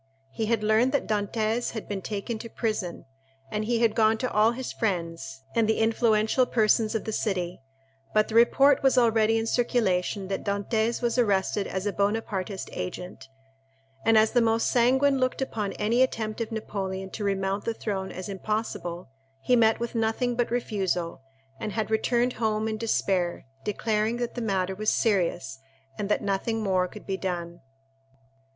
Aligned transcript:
He 0.31 0.47
had 0.47 0.63
learned 0.63 0.93
that 0.93 1.05
Dantès 1.05 1.73
had 1.73 1.87
been 1.87 2.01
taken 2.01 2.39
to 2.39 2.49
prison, 2.49 3.05
and 3.51 3.63
he 3.65 3.81
had 3.83 3.93
gone 3.93 4.17
to 4.17 4.31
all 4.31 4.49
his 4.53 4.71
friends, 4.73 5.43
and 5.53 5.69
the 5.69 5.77
influential 5.77 6.47
persons 6.47 6.95
of 6.95 7.03
the 7.05 7.11
city; 7.13 7.61
but 8.11 8.27
the 8.27 8.33
report 8.33 8.81
was 8.81 8.97
already 8.97 9.37
in 9.37 9.45
circulation 9.45 10.27
that 10.27 10.43
Dantès 10.43 11.03
was 11.03 11.19
arrested 11.19 11.67
as 11.67 11.85
a 11.85 11.93
Bonapartist 11.93 12.67
agent; 12.73 13.29
and 14.03 14.17
as 14.17 14.31
the 14.31 14.41
most 14.41 14.71
sanguine 14.71 15.19
looked 15.19 15.39
upon 15.39 15.73
any 15.73 16.01
attempt 16.01 16.41
of 16.41 16.51
Napoleon 16.51 17.11
to 17.11 17.23
remount 17.23 17.65
the 17.65 17.73
throne 17.75 18.11
as 18.11 18.27
impossible, 18.27 19.07
he 19.43 19.55
met 19.55 19.79
with 19.79 19.93
nothing 19.93 20.33
but 20.35 20.49
refusal, 20.49 21.21
and 21.59 21.73
had 21.73 21.91
returned 21.91 22.33
home 22.41 22.67
in 22.67 22.79
despair, 22.79 23.45
declaring 23.63 24.17
that 24.17 24.33
the 24.33 24.41
matter 24.41 24.73
was 24.73 24.89
serious 24.89 25.59
and 25.95 26.09
that 26.09 26.23
nothing 26.23 26.63
more 26.63 26.87
could 26.87 27.05
be 27.05 27.17
done. 27.17 27.61